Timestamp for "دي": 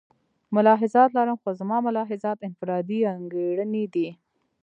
3.93-4.09